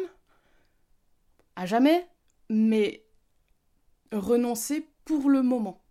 à 1.55 1.65
jamais, 1.65 2.08
mais 2.50 3.05
renoncer 4.12 4.88
pour 5.03 5.29
le 5.29 5.41
moment 5.41 5.86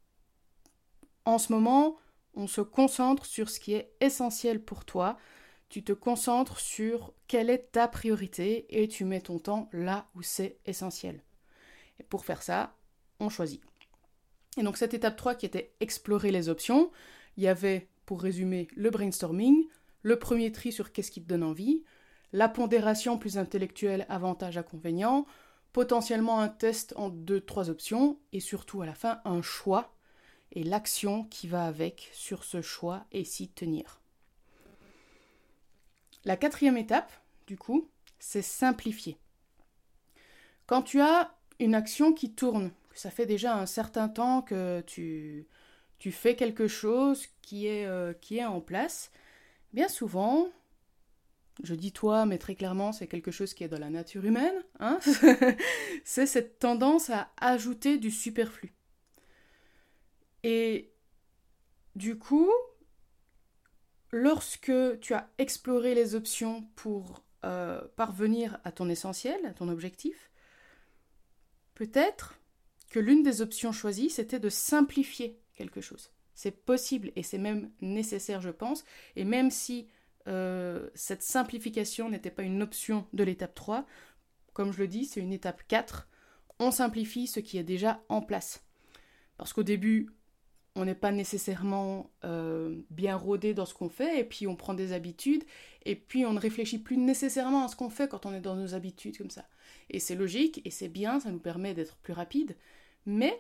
en 1.25 1.39
ce 1.39 1.53
moment, 1.53 1.97
on 2.35 2.47
se 2.47 2.61
concentre 2.61 3.27
sur 3.27 3.49
ce 3.49 3.61
qui 3.61 3.75
est 3.75 3.93
essentiel 4.01 4.63
pour 4.63 4.85
toi. 4.85 5.19
Tu 5.69 5.83
te 5.83 5.93
concentres 5.93 6.61
sur 6.61 7.15
quelle 7.27 7.51
est 7.51 7.73
ta 7.73 7.89
priorité 7.89 8.67
et 8.83 8.89
tu 8.89 9.05
mets 9.05 9.21
ton 9.21 9.39
temps 9.39 9.69
là 9.73 10.09
où 10.15 10.23
c'est 10.23 10.59
essentiel. 10.67 11.23
Et 11.99 12.03
pour 12.03 12.25
faire 12.25 12.43
ça, 12.43 12.77
on 13.21 13.29
choisit. 13.29 13.63
Et 14.57 14.63
donc 14.63 14.77
cette 14.77 14.95
étape 14.95 15.17
3 15.17 15.35
qui 15.35 15.47
était 15.47 15.75
explorer 15.81 16.31
les 16.31 16.49
options, 16.49 16.91
il 17.37 17.45
y 17.45 17.49
avait, 17.49 17.89
pour 18.07 18.23
résumer, 18.23 18.69
le 18.77 18.91
brainstorming, 18.91 19.67
le 20.03 20.19
premier 20.19 20.53
tri 20.53 20.71
sur 20.71 20.93
qu'est-ce 20.93 21.11
qui 21.11 21.23
te 21.23 21.29
donne 21.29 21.43
envie, 21.43 21.83
la 22.33 22.49
pondération 22.49 23.19
plus 23.19 23.39
intellectuelle 23.39 24.07
avantage-inconvénient, 24.09 25.27
potentiellement 25.73 26.41
un 26.41 26.49
test 26.49 26.93
en 26.97 27.09
deux, 27.09 27.41
trois 27.41 27.71
options, 27.71 28.19
et 28.33 28.41
surtout 28.41 28.83
à 28.83 28.87
la 28.87 28.95
fin 28.95 29.21
un 29.25 29.43
choix 29.43 29.94
et 30.55 30.63
l'action 30.63 31.25
qui 31.25 31.49
va 31.49 31.67
avec 31.67 32.11
sur 32.13 32.45
ce 32.45 32.63
choix 32.63 33.05
et 33.13 33.25
s'y 33.25 33.49
tenir. 33.49 34.01
La 36.25 36.37
quatrième 36.37 36.79
étape, 36.79 37.13
du 37.47 37.59
coup, 37.59 37.91
c'est 38.19 38.43
simplifier. 38.43 39.19
Quand 40.67 40.83
tu 40.83 41.01
as 41.01 41.37
une 41.61 41.75
action 41.75 42.13
qui 42.15 42.33
tourne, 42.33 42.73
ça 42.95 43.11
fait 43.11 43.27
déjà 43.27 43.57
un 43.57 43.67
certain 43.67 44.09
temps 44.09 44.41
que 44.41 44.83
tu, 44.87 45.47
tu 45.99 46.13
fais 46.13 46.37
quelque 46.37 46.69
chose 46.69 47.27
qui 47.43 47.67
est, 47.67 47.87
euh, 47.87 48.15
qui 48.15 48.39
est 48.39 48.45
en 48.45 48.61
place, 48.61 49.11
bien 49.73 49.89
souvent, 49.89 50.49
je 51.63 51.75
dis 51.75 51.93
toi, 51.93 52.27
mais 52.27 52.39
très 52.39 52.55
clairement, 52.55 52.93
c'est 52.93 53.07
quelque 53.07 53.31
chose 53.31 53.55
qui 53.55 53.65
est 53.65 53.69
dans 53.69 53.79
la 53.79 53.91
nature 53.91 54.25
humaine, 54.25 54.65
hein 54.81 54.99
c'est 56.05 56.27
cette 56.27 56.59
tendance 56.59 57.11
à 57.11 57.31
ajouter 57.37 57.99
du 57.99 58.11
superflu. 58.11 58.73
Et 60.45 60.93
du 61.97 62.19
coup, 62.19 62.53
lorsque 64.13 64.73
tu 65.01 65.15
as 65.15 65.29
exploré 65.39 65.95
les 65.95 66.15
options 66.15 66.69
pour 66.77 67.25
euh, 67.45 67.81
parvenir 67.97 68.61
à 68.63 68.71
ton 68.71 68.89
essentiel, 68.91 69.45
à 69.47 69.55
ton 69.55 69.69
objectif, 69.69 70.31
peut-être 71.75 72.39
que 72.91 73.01
l'une 73.01 73.23
des 73.23 73.41
options 73.41 73.73
choisies, 73.73 74.11
c'était 74.11 74.39
de 74.39 74.51
simplifier 74.51 75.41
quelque 75.55 75.81
chose. 75.81 76.11
C'est 76.35 76.65
possible 76.65 77.11
et 77.17 77.23
c'est 77.23 77.39
même 77.39 77.71
nécessaire, 77.81 78.43
je 78.43 78.51
pense. 78.51 78.85
Et 79.17 79.25
même 79.25 79.51
si 79.51 79.89
euh, 80.29 80.91
cette 80.95 81.23
simplification 81.23 82.11
n'était 82.11 82.31
pas 82.31 82.43
une 82.43 82.63
option 82.63 83.07
de 83.15 83.25
l'étape 83.25 83.55
3, 83.55 83.87
comme 84.53 84.73
je 84.73 84.79
le 84.79 84.89
dis, 84.89 85.07
c'est 85.07 85.21
une 85.21 85.33
étape 85.33 85.63
4. 85.69 86.07
On 86.59 86.71
simplifie 86.71 87.27
ce 87.27 87.41
qui 87.41 87.57
est 87.57 87.65
déjà 87.65 88.05
en 88.11 88.21
place. 88.21 88.63
Parce 89.39 89.53
qu'au 89.53 89.63
début, 89.63 90.11
on 90.77 90.85
n'est 90.85 90.95
pas 90.95 91.13
nécessairement 91.13 92.11
euh, 92.25 92.81
bien 92.91 93.17
rodé 93.17 93.55
dans 93.55 93.67
ce 93.67 93.75
qu'on 93.75 93.89
fait, 93.89 94.21
et 94.21 94.25
puis 94.25 94.47
on 94.47 94.57
prend 94.57 94.75
des 94.75 94.93
habitudes, 94.93 95.45
et 95.85 95.95
puis 95.95 96.27
on 96.27 96.33
ne 96.33 96.41
réfléchit 96.41 96.79
plus 96.79 96.97
nécessairement 96.97 97.65
à 97.65 97.69
ce 97.69 97.77
qu'on 97.77 97.91
fait 97.91 98.09
quand 98.09 98.27
on 98.27 98.35
est 98.35 98.41
dans 98.41 98.57
nos 98.57 98.75
habitudes 98.75 99.17
comme 99.17 99.31
ça. 99.31 99.47
Et 99.91 100.01
c'est 100.01 100.17
logique, 100.17 100.61
et 100.65 100.71
c'est 100.71 100.89
bien, 100.89 101.21
ça 101.21 101.31
nous 101.31 101.39
permet 101.39 101.75
d'être 101.75 101.97
plus 101.97 102.13
rapide, 102.13 102.57
mais 103.07 103.39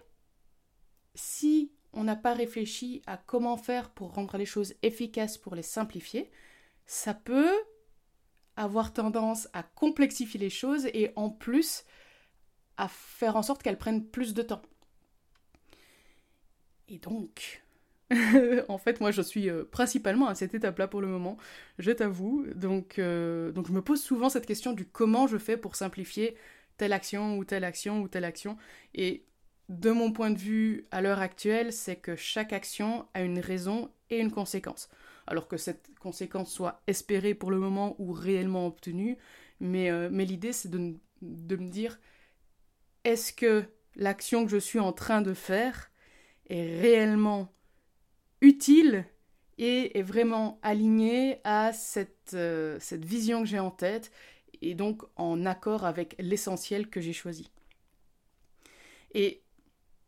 si 1.14 1.72
on 1.92 2.04
n'a 2.04 2.16
pas 2.16 2.34
réfléchi 2.34 3.02
à 3.06 3.16
comment 3.16 3.56
faire 3.56 3.90
pour 3.90 4.14
rendre 4.14 4.36
les 4.36 4.46
choses 4.46 4.74
efficaces, 4.82 5.38
pour 5.38 5.54
les 5.54 5.62
simplifier, 5.62 6.30
ça 6.86 7.14
peut 7.14 7.52
avoir 8.56 8.92
tendance 8.92 9.48
à 9.52 9.62
complexifier 9.62 10.38
les 10.38 10.50
choses 10.50 10.86
et 10.86 11.12
en 11.16 11.30
plus 11.30 11.84
à 12.76 12.88
faire 12.88 13.36
en 13.36 13.42
sorte 13.42 13.62
qu'elles 13.62 13.78
prennent 13.78 14.04
plus 14.04 14.34
de 14.34 14.42
temps. 14.42 14.62
Et 16.88 16.98
donc, 16.98 17.64
en 18.68 18.78
fait, 18.78 19.00
moi, 19.00 19.10
je 19.10 19.22
suis 19.22 19.48
euh, 19.48 19.64
principalement 19.64 20.28
à 20.28 20.34
cette 20.34 20.54
étape-là 20.54 20.88
pour 20.88 21.00
le 21.00 21.08
moment, 21.08 21.36
je 21.78 21.90
t'avoue. 21.90 22.46
Donc, 22.54 22.98
euh, 22.98 23.52
donc, 23.52 23.66
je 23.68 23.72
me 23.72 23.82
pose 23.82 24.02
souvent 24.02 24.28
cette 24.28 24.46
question 24.46 24.72
du 24.72 24.86
comment 24.86 25.26
je 25.26 25.38
fais 25.38 25.56
pour 25.56 25.76
simplifier 25.76 26.36
telle 26.76 26.92
action 26.92 27.38
ou 27.38 27.44
telle 27.44 27.64
action 27.64 28.02
ou 28.02 28.08
telle 28.08 28.24
action. 28.24 28.56
Et 28.94 29.24
de 29.68 29.90
mon 29.90 30.12
point 30.12 30.30
de 30.30 30.38
vue, 30.38 30.86
à 30.90 31.00
l'heure 31.00 31.20
actuelle, 31.20 31.72
c'est 31.72 31.96
que 31.96 32.16
chaque 32.16 32.52
action 32.52 33.06
a 33.14 33.22
une 33.22 33.38
raison 33.38 33.90
et 34.10 34.18
une 34.18 34.30
conséquence. 34.30 34.88
Alors 35.26 35.48
que 35.48 35.56
cette 35.56 35.88
conséquence 35.98 36.52
soit 36.52 36.82
espérée 36.86 37.34
pour 37.34 37.50
le 37.50 37.58
moment 37.58 37.96
ou 37.98 38.12
réellement 38.12 38.66
obtenue, 38.66 39.16
mais, 39.60 39.90
euh, 39.90 40.10
l'idée, 40.10 40.52
c'est 40.52 40.70
de 40.70 40.78
me 41.56 41.68
dire, 41.68 41.98
est-ce 43.04 43.32
que 43.32 43.64
l'action 43.96 44.44
que 44.44 44.50
je 44.50 44.58
suis 44.58 44.80
en 44.80 44.92
train 44.92 45.22
de 45.22 45.32
faire 45.32 45.90
est 46.48 46.80
réellement 46.80 47.52
utile 48.40 49.06
et 49.58 49.98
est 49.98 50.02
vraiment 50.02 50.58
aligné 50.62 51.40
à 51.44 51.72
cette, 51.72 52.34
euh, 52.34 52.76
cette 52.80 53.04
vision 53.04 53.42
que 53.42 53.48
j'ai 53.48 53.58
en 53.58 53.70
tête 53.70 54.10
et 54.62 54.74
donc 54.74 55.02
en 55.16 55.46
accord 55.46 55.84
avec 55.84 56.16
l'essentiel 56.18 56.88
que 56.88 57.00
j'ai 57.00 57.12
choisi. 57.12 57.50
Et 59.12 59.42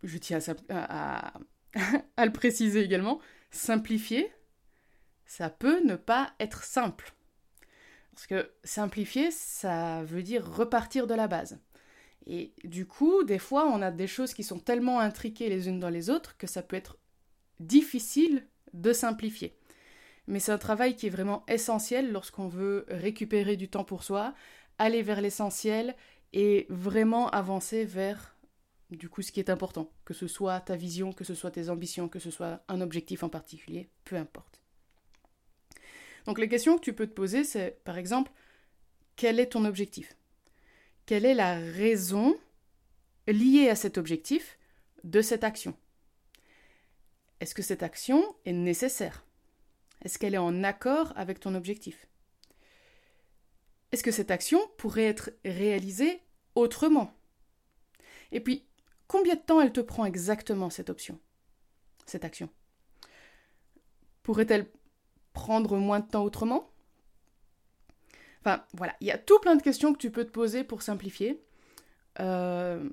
je 0.02 0.18
tiens 0.18 0.38
à, 0.68 1.32
le 2.18 2.32
préciser 2.32 2.80
également, 2.80 3.20
simplifier, 3.50 4.32
ça 5.24 5.50
peut 5.50 5.84
ne 5.84 5.96
pas 5.96 6.34
être 6.40 6.64
simple. 6.64 7.12
Parce 8.14 8.26
que 8.26 8.50
simplifier, 8.64 9.30
ça 9.30 10.02
veut 10.04 10.22
dire 10.22 10.50
repartir 10.50 11.06
de 11.06 11.14
la 11.14 11.28
base. 11.28 11.58
Et 12.26 12.52
du 12.64 12.86
coup, 12.86 13.22
des 13.24 13.38
fois, 13.38 13.66
on 13.66 13.82
a 13.82 13.90
des 13.90 14.06
choses 14.06 14.34
qui 14.34 14.42
sont 14.42 14.58
tellement 14.58 15.00
intriquées 15.00 15.48
les 15.48 15.68
unes 15.68 15.78
dans 15.78 15.88
les 15.88 16.10
autres 16.10 16.36
que 16.36 16.46
ça 16.46 16.62
peut 16.62 16.76
être 16.76 16.98
difficile 17.60 18.46
de 18.72 18.92
simplifier. 18.92 19.56
Mais 20.26 20.40
c'est 20.40 20.52
un 20.52 20.58
travail 20.58 20.96
qui 20.96 21.06
est 21.06 21.10
vraiment 21.10 21.44
essentiel 21.46 22.10
lorsqu'on 22.10 22.48
veut 22.48 22.84
récupérer 22.88 23.56
du 23.56 23.68
temps 23.68 23.84
pour 23.84 24.02
soi, 24.02 24.34
aller 24.78 25.02
vers 25.02 25.20
l'essentiel 25.20 25.94
et 26.32 26.66
vraiment 26.68 27.30
avancer 27.30 27.84
vers 27.84 28.36
du 28.90 29.08
coup 29.08 29.22
ce 29.22 29.32
qui 29.32 29.40
est 29.40 29.50
important, 29.50 29.90
que 30.04 30.14
ce 30.14 30.26
soit 30.26 30.60
ta 30.60 30.76
vision, 30.76 31.12
que 31.12 31.24
ce 31.24 31.34
soit 31.34 31.50
tes 31.50 31.70
ambitions, 31.70 32.08
que 32.08 32.18
ce 32.18 32.30
soit 32.30 32.62
un 32.68 32.80
objectif 32.80 33.22
en 33.22 33.28
particulier, 33.28 33.88
peu 34.04 34.16
importe. 34.16 34.60
Donc 36.26 36.38
les 36.38 36.48
questions 36.48 36.76
que 36.76 36.84
tu 36.84 36.92
peux 36.92 37.06
te 37.06 37.14
poser, 37.14 37.44
c'est 37.44 37.82
par 37.84 37.98
exemple, 37.98 38.32
quel 39.14 39.38
est 39.38 39.46
ton 39.46 39.64
objectif? 39.64 40.16
Quelle 41.06 41.24
est 41.24 41.34
la 41.34 41.54
raison 41.54 42.36
liée 43.28 43.68
à 43.68 43.76
cet 43.76 43.96
objectif 43.96 44.58
de 45.04 45.22
cette 45.22 45.44
action? 45.44 45.74
Est-ce 47.40 47.54
que 47.54 47.62
cette 47.62 47.84
action 47.84 48.22
est 48.44 48.52
nécessaire? 48.52 49.24
Est-ce 50.02 50.18
qu'elle 50.18 50.34
est 50.34 50.38
en 50.38 50.64
accord 50.64 51.12
avec 51.16 51.40
ton 51.40 51.54
objectif? 51.54 52.08
Est-ce 53.92 54.02
que 54.02 54.10
cette 54.10 54.32
action 54.32 54.60
pourrait 54.78 55.04
être 55.04 55.30
réalisée 55.44 56.20
autrement? 56.54 57.12
Et 58.32 58.40
puis, 58.40 58.66
combien 59.06 59.36
de 59.36 59.40
temps 59.40 59.60
elle 59.60 59.72
te 59.72 59.80
prend 59.80 60.04
exactement 60.04 60.70
cette 60.70 60.90
option 60.90 61.20
Cette 62.04 62.24
action? 62.24 62.50
Pourrait-elle 64.24 64.68
prendre 65.32 65.76
moins 65.76 66.00
de 66.00 66.08
temps 66.08 66.24
autrement? 66.24 66.68
Enfin, 68.46 68.62
voilà, 68.74 68.94
il 69.00 69.08
y 69.08 69.10
a 69.10 69.18
tout 69.18 69.40
plein 69.40 69.56
de 69.56 69.62
questions 69.62 69.92
que 69.92 69.98
tu 69.98 70.12
peux 70.12 70.24
te 70.24 70.30
poser 70.30 70.62
pour 70.62 70.80
simplifier. 70.80 71.42
Euh, 72.20 72.88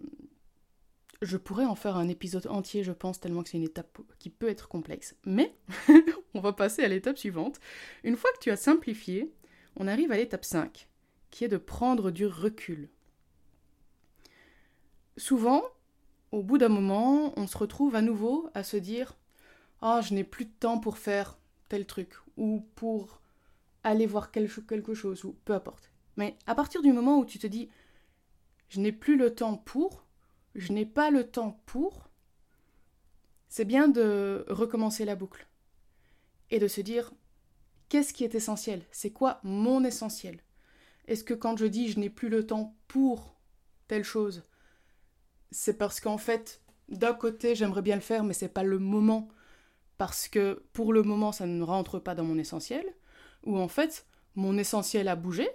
je 1.22 1.38
pourrais 1.38 1.66
en 1.66 1.76
faire 1.76 1.96
un 1.96 2.10
épisode 2.10 2.48
entier, 2.48 2.84
je 2.84 2.92
pense, 2.92 3.20
tellement 3.20 3.44
que 3.44 3.50
c'est 3.50 3.58
une 3.58 3.64
étape 3.64 4.00
qui 4.18 4.32
peut 4.32 4.50
être 4.50 4.68
complexe. 4.68 5.16
Mais 5.26 5.56
on 6.34 6.40
va 6.40 6.54
passer 6.54 6.84
à 6.84 6.88
l'étape 6.88 7.20
suivante. 7.20 7.60
Une 8.04 8.18
fois 8.18 8.32
que 8.34 8.40
tu 8.40 8.50
as 8.50 8.56
simplifié, 8.56 9.32
on 9.76 9.88
arrive 9.88 10.12
à 10.12 10.18
l'étape 10.18 10.44
5, 10.44 10.88
qui 11.30 11.44
est 11.44 11.50
de 11.50 11.58
prendre 11.58 12.10
du 12.10 12.26
recul. 12.26 12.90
Souvent, 15.18 15.62
au 16.32 16.42
bout 16.42 16.58
d'un 16.58 16.70
moment, 16.70 17.32
on 17.38 17.46
se 17.46 17.60
retrouve 17.60 17.96
à 17.96 18.02
nouveau 18.02 18.50
à 18.56 18.64
se 18.64 18.78
dire 18.78 19.14
Ah, 19.84 20.02
je 20.02 20.16
n'ai 20.16 20.24
plus 20.24 20.46
de 20.46 20.54
temps 20.60 20.80
pour 20.80 20.98
faire 20.98 21.38
tel 21.70 21.86
truc, 21.86 22.16
ou 22.38 22.66
pour 22.74 23.22
aller 23.84 24.06
voir 24.06 24.32
quelque 24.32 24.94
chose, 24.94 25.24
ou 25.26 25.36
peu 25.46 25.54
importe. 25.54 25.92
Mais 26.18 26.38
à 26.46 26.56
partir 26.56 26.82
du 26.82 26.94
moment 26.94 27.20
où 27.20 27.26
tu 27.26 27.40
te 27.40 27.48
dis, 27.48 27.70
je 28.70 28.80
n'ai 28.80 28.92
plus 28.92 29.18
le 29.18 29.34
temps 29.34 29.58
pour, 29.58 30.06
je 30.56 30.74
n'ai 30.74 30.86
pas 30.86 31.10
le 31.10 31.30
temps 31.30 31.62
pour, 31.66 32.10
c'est 33.50 33.66
bien 33.66 33.88
de 33.88 34.46
recommencer 34.48 35.06
la 35.06 35.16
boucle. 35.16 35.48
Et 36.50 36.60
de 36.60 36.68
se 36.68 36.82
dire, 36.82 37.14
qu'est-ce 37.90 38.14
qui 38.14 38.24
est 38.24 38.36
essentiel? 38.36 38.84
C'est 38.92 39.12
quoi 39.12 39.40
mon 39.44 39.84
essentiel? 39.84 40.40
Est-ce 41.08 41.24
que 41.24 41.34
quand 41.34 41.58
je 41.58 41.66
dis 41.66 41.90
je 41.90 42.00
n'ai 42.00 42.10
plus 42.10 42.30
le 42.30 42.46
temps 42.46 42.76
pour 42.88 43.36
telle 43.88 44.04
chose, 44.04 44.44
c'est 45.52 45.78
parce 45.78 46.00
qu'en 46.00 46.18
fait, 46.18 46.62
d'un 46.90 47.14
côté, 47.14 47.56
j'aimerais 47.56 47.82
bien 47.82 47.96
le 47.96 48.02
faire, 48.02 48.24
mais 48.24 48.34
c'est 48.34 48.50
pas 48.50 48.64
le 48.64 48.80
moment, 48.80 49.28
parce 49.98 50.28
que 50.28 50.64
pour 50.74 50.94
le 50.94 51.04
moment, 51.04 51.32
ça 51.32 51.46
ne 51.46 51.64
rentre 51.64 52.00
pas 52.00 52.16
dans 52.16 52.24
mon 52.24 52.38
essentiel 52.38 52.86
où 53.46 53.58
en 53.58 53.68
fait 53.68 54.06
mon 54.36 54.58
essentiel 54.58 55.08
a 55.08 55.16
bougé, 55.16 55.48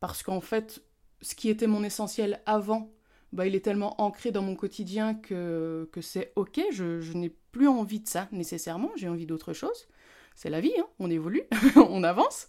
parce 0.00 0.22
qu'en 0.22 0.40
fait 0.40 0.82
ce 1.22 1.34
qui 1.34 1.48
était 1.48 1.66
mon 1.66 1.82
essentiel 1.82 2.40
avant, 2.46 2.92
bah, 3.32 3.46
il 3.46 3.54
est 3.54 3.64
tellement 3.64 4.00
ancré 4.00 4.32
dans 4.32 4.42
mon 4.42 4.56
quotidien 4.56 5.14
que, 5.14 5.88
que 5.92 6.00
c'est 6.00 6.32
ok, 6.36 6.60
je, 6.72 7.12
n'ai 7.12 7.30
plus 7.52 7.68
envie 7.68 8.00
de 8.00 8.08
ça 8.08 8.28
nécessairement, 8.32 8.90
j'ai 8.96 9.08
envie 9.08 9.26
d'autre 9.26 9.52
chose. 9.52 9.88
C'est 10.34 10.50
la 10.50 10.60
vie, 10.60 10.72
hein, 10.78 10.86
on 10.98 11.10
évolue, 11.10 11.42
on 11.76 12.02
avance. 12.02 12.48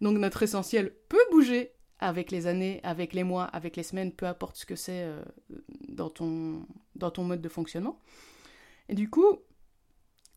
Donc 0.00 0.18
notre 0.18 0.42
essentiel 0.42 0.94
peut 1.08 1.24
bouger 1.30 1.72
avec 1.98 2.30
les 2.30 2.46
années, 2.46 2.80
avec 2.82 3.12
les 3.12 3.24
mois, 3.24 3.44
avec 3.44 3.76
les 3.76 3.82
semaines, 3.82 4.12
peu 4.12 4.26
importe 4.26 4.56
ce 4.56 4.66
que 4.66 4.76
c'est 4.76 5.04
euh, 5.04 5.22
dans, 5.88 6.10
ton, 6.10 6.66
dans 6.96 7.10
ton 7.10 7.24
mode 7.24 7.40
de 7.40 7.48
fonctionnement. 7.48 8.00
Et 8.88 8.94
du 8.94 9.08
coup, 9.08 9.38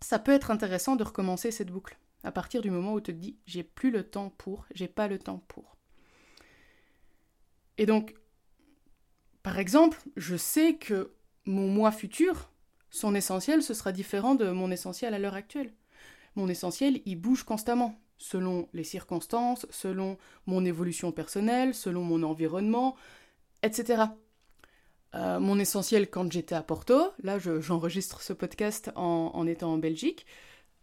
ça 0.01 0.19
peut 0.19 0.31
être 0.31 0.51
intéressant 0.51 0.95
de 0.95 1.03
recommencer 1.03 1.51
cette 1.51 1.71
boucle 1.71 1.97
à 2.25 2.31
partir 2.31 2.61
du 2.61 2.71
moment 2.71 2.93
où 2.93 3.01
tu 3.01 3.13
te 3.13 3.17
dis 3.17 3.37
j'ai 3.45 3.63
plus 3.63 3.91
le 3.91 4.03
temps 4.03 4.31
pour, 4.37 4.65
j'ai 4.73 4.87
pas 4.87 5.07
le 5.07 5.19
temps 5.19 5.43
pour. 5.47 5.77
Et 7.77 7.85
donc, 7.85 8.15
par 9.43 9.59
exemple, 9.59 10.01
je 10.17 10.35
sais 10.35 10.75
que 10.75 11.13
mon 11.45 11.67
moi 11.67 11.91
futur, 11.91 12.51
son 12.89 13.13
essentiel, 13.13 13.61
ce 13.61 13.73
sera 13.73 13.91
différent 13.91 14.35
de 14.35 14.49
mon 14.49 14.71
essentiel 14.71 15.13
à 15.13 15.19
l'heure 15.19 15.35
actuelle. 15.35 15.73
Mon 16.35 16.49
essentiel, 16.49 17.01
il 17.05 17.15
bouge 17.15 17.43
constamment, 17.43 17.99
selon 18.17 18.67
les 18.73 18.83
circonstances, 18.83 19.67
selon 19.69 20.17
mon 20.47 20.65
évolution 20.65 21.11
personnelle, 21.11 21.75
selon 21.75 22.03
mon 22.03 22.23
environnement, 22.23 22.95
etc. 23.61 24.03
Euh, 25.13 25.39
mon 25.39 25.59
essentiel 25.59 26.09
quand 26.09 26.31
j'étais 26.31 26.55
à 26.55 26.63
Porto, 26.63 27.11
là 27.21 27.37
j'enregistre 27.39 28.21
ce 28.21 28.33
podcast 28.33 28.91
en, 28.95 29.47
étant 29.47 29.73
en 29.73 29.77
Belgique, 29.77 30.25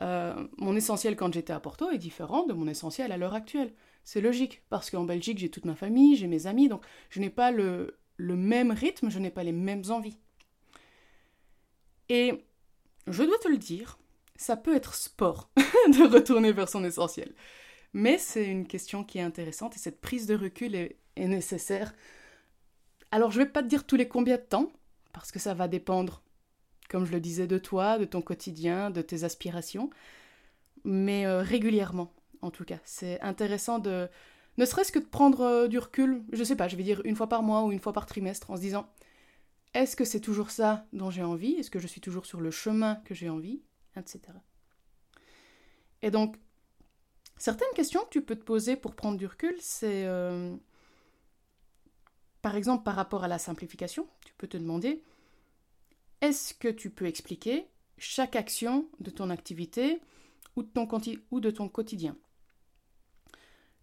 euh, 0.02 0.34
mon 0.58 0.76
essentiel 0.76 1.16
quand 1.16 1.32
j'étais 1.32 1.52
à 1.52 1.60
Porto 1.60 1.90
est 1.90 1.98
différent 1.98 2.46
de 2.46 2.52
mon 2.52 2.66
essentiel 2.68 3.12
à 3.12 3.16
l'heure 3.16 3.34
actuelle. 3.34 3.72
C'est 4.04 4.20
logique, 4.20 4.62
parce 4.68 4.90
qu'en 4.90 5.04
Belgique 5.04 5.38
j'ai 5.38 5.48
toute 5.48 5.64
ma 5.64 5.74
famille, 5.74 6.16
j'ai 6.16 6.26
mes 6.26 6.46
amis, 6.46 6.68
donc 6.68 6.84
je 7.08 7.20
n'ai 7.20 7.30
pas 7.30 7.50
le, 7.50 7.96
même 8.18 8.72
rythme, 8.72 9.10
je 9.10 9.18
n'ai 9.18 9.30
pas 9.30 9.44
les 9.44 9.52
mêmes 9.52 9.84
envies. 9.88 10.18
Et 12.08 12.44
je 13.06 13.22
dois 13.22 13.38
te 13.38 13.48
le 13.48 13.58
dire, 13.58 13.98
ça 14.36 14.56
peut 14.56 14.74
être 14.74 14.94
sport 14.94 15.50
de 15.56 16.12
retourner 16.12 16.52
vers 16.52 16.68
son 16.68 16.84
essentiel. 16.84 17.32
Mais 17.94 18.18
c'est 18.18 18.46
une 18.46 18.66
question 18.66 19.04
qui 19.04 19.18
est 19.18 19.22
intéressante 19.22 19.76
et 19.76 19.78
cette 19.78 20.00
prise 20.00 20.26
de 20.26 20.34
recul 20.34 20.74
est, 20.74 20.96
est 21.16 21.28
nécessaire 21.28 21.94
alors 23.12 23.30
je 23.30 23.38
vais 23.38 23.46
pas 23.46 23.62
te 23.62 23.68
dire 23.68 23.86
tous 23.86 23.96
les 23.96 24.08
combien 24.08 24.36
de 24.36 24.42
temps, 24.42 24.72
parce 25.12 25.30
que 25.30 25.38
ça 25.38 25.54
va 25.54 25.68
dépendre, 25.68 26.22
comme 26.88 27.04
je 27.04 27.12
le 27.12 27.20
disais, 27.20 27.46
de 27.46 27.58
toi, 27.58 27.98
de 27.98 28.04
ton 28.04 28.22
quotidien, 28.22 28.90
de 28.90 29.02
tes 29.02 29.24
aspirations, 29.24 29.90
mais 30.84 31.26
euh, 31.26 31.42
régulièrement, 31.42 32.12
en 32.42 32.50
tout 32.50 32.64
cas. 32.64 32.78
C'est 32.84 33.20
intéressant 33.20 33.78
de, 33.78 34.08
ne 34.58 34.64
serait-ce 34.64 34.92
que 34.92 34.98
de 34.98 35.06
prendre 35.06 35.40
euh, 35.40 35.68
du 35.68 35.78
recul, 35.78 36.22
je 36.32 36.44
sais 36.44 36.56
pas, 36.56 36.68
je 36.68 36.76
vais 36.76 36.82
dire 36.82 37.00
une 37.04 37.16
fois 37.16 37.28
par 37.28 37.42
mois 37.42 37.64
ou 37.64 37.72
une 37.72 37.80
fois 37.80 37.92
par 37.92 38.06
trimestre, 38.06 38.50
en 38.50 38.56
se 38.56 38.60
disant, 38.60 38.88
est-ce 39.74 39.96
que 39.96 40.04
c'est 40.04 40.20
toujours 40.20 40.50
ça 40.50 40.86
dont 40.92 41.10
j'ai 41.10 41.22
envie? 41.22 41.52
Est-ce 41.52 41.70
que 41.70 41.78
je 41.78 41.86
suis 41.86 42.00
toujours 42.00 42.26
sur 42.26 42.40
le 42.40 42.50
chemin 42.50 42.96
que 43.04 43.14
j'ai 43.14 43.30
envie? 43.30 43.62
Etc. 43.96 44.20
Et 46.02 46.10
donc, 46.10 46.36
certaines 47.38 47.72
questions 47.74 48.02
que 48.02 48.10
tu 48.10 48.22
peux 48.22 48.36
te 48.36 48.44
poser 48.44 48.76
pour 48.76 48.94
prendre 48.94 49.16
du 49.16 49.26
recul, 49.26 49.54
c'est... 49.60 50.04
Euh, 50.04 50.54
par 52.42 52.56
exemple, 52.56 52.82
par 52.82 52.96
rapport 52.96 53.24
à 53.24 53.28
la 53.28 53.38
simplification, 53.38 54.06
tu 54.24 54.34
peux 54.36 54.48
te 54.48 54.56
demander, 54.56 55.02
est-ce 56.22 56.54
que 56.54 56.68
tu 56.68 56.88
peux 56.88 57.06
expliquer 57.06 57.66
chaque 57.98 58.36
action 58.36 58.88
de 59.00 59.10
ton 59.10 59.28
activité 59.28 60.00
ou 60.56 60.62
de 60.62 61.50
ton, 61.50 61.68
quotidien? 61.68 62.16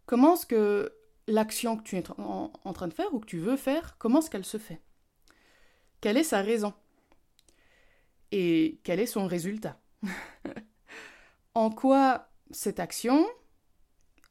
Comment 0.08 0.34
est-ce 0.34 0.48
que 0.48 0.92
l'action 1.28 1.78
que 1.78 1.84
tu 1.84 1.98
es 1.98 2.04
en, 2.18 2.52
en, 2.64 2.74
train 2.74 2.88
de 2.88 2.94
faire 2.94 3.14
ou 3.14 3.20
que 3.20 3.28
tu 3.28 3.38
veux 3.38 3.58
faire, 3.58 3.98
comment 4.00 4.20
est-ce 4.20 4.32
qu'elle 4.32 4.46
se 4.46 4.58
fait? 4.58 4.82
Quelle 6.02 6.18
est 6.18 6.24
sa 6.24 6.42
raison? 6.42 6.74
Et 8.32 8.80
quel 8.84 9.00
est 9.00 9.06
son 9.06 9.28
résultat? 9.28 9.80
En 11.56 11.72
quoi 11.72 12.30
cette 12.52 12.80
action 12.80 13.28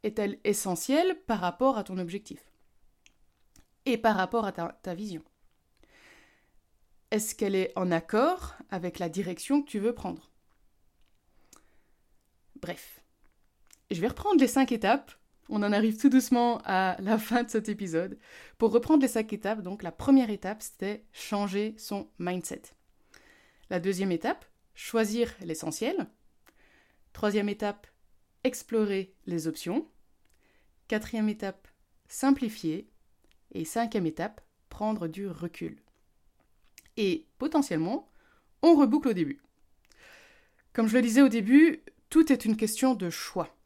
est-elle 0.02 0.38
essentielle 0.44 1.20
par 1.26 1.40
rapport 1.40 1.76
à 1.76 1.84
ton 1.84 1.98
objectif? 1.98 2.40
Et 3.84 3.98
par 3.98 4.16
rapport 4.16 4.46
à 4.46 4.52
ta, 4.52 4.94
vision? 4.94 5.22
Est-ce 7.10 7.34
qu'elle 7.34 7.54
est 7.54 7.72
en 7.74 7.90
accord 7.90 8.54
avec 8.70 8.98
la 8.98 9.08
direction 9.08 9.62
que 9.62 9.68
tu 9.68 9.78
veux 9.78 9.94
prendre? 9.94 10.30
Bref, 12.60 13.00
je 13.90 14.00
vais 14.00 14.08
reprendre 14.08 14.40
les 14.40 14.48
cinq 14.48 14.72
étapes. 14.72 15.12
On 15.48 15.62
en 15.62 15.72
arrive 15.72 15.98
tout 15.98 16.10
doucement 16.10 16.60
à 16.64 16.96
la 17.00 17.16
fin 17.18 17.44
de 17.44 17.48
cet 17.48 17.70
épisode. 17.70 18.18
Pour 18.58 18.72
reprendre 18.72 19.00
les 19.00 19.08
cinq 19.08 19.32
étapes, 19.32 19.62
donc 19.62 19.82
la 19.82 19.92
première 19.92 20.28
étape, 20.28 20.60
c'était 20.60 21.06
changer 21.12 21.74
son 21.78 22.10
mindset. 22.18 22.62
La 23.70 23.80
deuxième 23.80 24.12
étape, 24.12 24.44
choisir 24.74 25.34
l'essentiel. 25.40 26.08
Troisième 27.14 27.48
étape, 27.48 27.86
explorer 28.44 29.14
les 29.26 29.46
options. 29.46 29.88
Quatrième 30.88 31.30
étape, 31.30 31.68
simplifier. 32.06 32.90
Et 33.52 33.64
cinquième 33.64 34.04
étape, 34.04 34.42
prendre 34.68 35.08
du 35.08 35.26
recul. 35.26 35.80
Et 36.98 37.26
potentiellement, 37.38 38.10
on 38.60 38.74
reboucle 38.74 39.08
au 39.08 39.12
début. 39.14 39.40
Comme 40.74 40.88
je 40.88 40.96
le 40.96 41.00
disais 41.00 41.22
au 41.22 41.28
début, 41.28 41.82
tout 42.10 42.30
est 42.30 42.44
une 42.44 42.56
question 42.56 42.94
de 42.94 43.08
choix. 43.08 43.56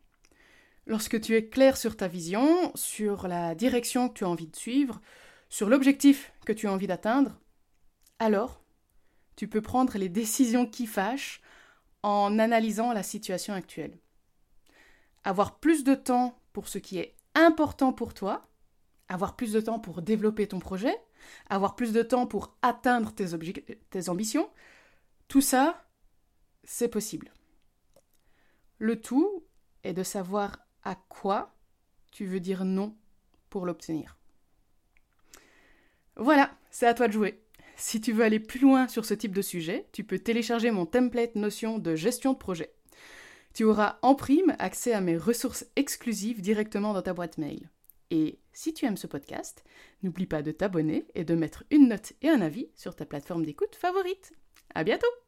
Lorsque 0.87 1.21
tu 1.21 1.35
es 1.35 1.49
clair 1.49 1.77
sur 1.77 1.97
ta 1.97 2.07
vision, 2.07 2.71
sur 2.77 3.27
la 3.27 3.55
direction 3.55 4.09
que 4.09 4.15
tu 4.15 4.25
as 4.25 4.29
envie 4.29 4.47
de 4.47 4.55
suivre, 4.55 5.01
sur 5.49 5.69
l'objectif 5.69 6.33
que 6.47 6.53
tu 6.53 6.69
as 6.69 6.73
envie 6.73 6.87
d'atteindre, 6.87 7.41
alors 8.19 8.63
tu 9.35 9.49
peux 9.49 9.63
prendre 9.63 9.97
les 9.97 10.09
décisions 10.09 10.67
qui 10.67 10.87
fâchent 10.87 11.41
en 12.05 12.39
analysant 12.39 12.93
la 12.93 13.03
situation 13.03 13.55
actuelle. 13.55 13.99
Avoir 15.25 15.59
plus 15.59 15.85
de 15.85 15.95
temps 15.95 16.39
pour 16.53 16.69
ce 16.69 16.79
qui 16.79 16.99
est 16.99 17.17
important 17.35 17.93
pour 17.93 18.13
toi 18.13 18.47
avoir 19.13 19.37
plus 19.37 19.53
de 19.53 19.61
temps 19.61 19.79
pour 19.79 20.03
développer 20.03 20.47
ton 20.47 20.59
projet, 20.59 20.95
avoir 21.49 21.75
plus 21.77 21.93
de 21.93 22.03
temps 22.03 22.27
pour 22.27 22.57
atteindre 22.63 23.13
tes, 23.13 23.27
tes 23.91 24.09
ambitions, 24.09 24.49
tout 25.29 25.41
ça, 25.41 25.85
c'est 26.65 26.89
possible. 26.89 27.33
Le 28.79 29.01
tout 29.01 29.45
est 29.85 29.93
de 29.95 30.03
savoir 30.03 30.59
à 30.85 30.95
quoi 30.95 31.55
tu 32.11 32.27
veux 32.27 32.41
dire 32.41 32.65
non 32.65 32.97
pour 33.49 33.67
l'obtenir. 33.67 34.17
Voilà, 36.17 36.51
c'est 36.71 36.87
à 36.87 36.95
toi 36.95 37.09
de 37.09 37.13
jouer. 37.13 37.43
Si 37.77 38.01
tu 38.01 38.13
veux 38.13 38.25
aller 38.25 38.39
plus 38.39 38.61
loin 38.61 38.87
sur 38.87 39.05
ce 39.05 39.15
type 39.15 39.35
de 39.35 39.43
sujet, 39.43 39.89
tu 39.93 40.05
peux 40.05 40.19
télécharger 40.19 40.71
mon 40.71 40.87
template 40.87 41.37
notion 41.37 41.79
de 41.79 41.97
gestion 41.97 42.33
de 42.33 42.39
projet. 42.39 42.73
Tu 43.55 43.65
auras 43.65 43.99
en 44.03 44.15
prime 44.15 44.55
accès 44.59 44.93
à 44.93 45.01
mes 45.01 45.17
ressources 45.17 45.67
exclusives 45.77 46.41
directement 46.41 46.93
dans 46.93 47.03
ta 47.03 47.13
boîte 47.13 47.39
mail. 47.39 47.71
Et 48.13 48.39
si 48.53 48.75
tu 48.75 48.85
aimes 48.85 48.99
ce 48.99 49.07
podcast, 49.07 49.65
n'oublie 50.03 50.27
pas 50.27 50.43
de 50.43 50.53
t'abonner 50.53 51.07
et 51.15 51.25
de 51.25 51.35
mettre 51.35 51.65
une 51.71 51.89
note 51.89 52.13
et 52.21 52.29
un 52.29 52.43
avis 52.43 52.69
sur 52.75 52.95
ta 52.95 53.07
plateforme 53.07 53.47
d'écoute 53.47 53.75
favorite. 53.75 54.35
À 54.75 54.85
bientôt! 54.85 55.23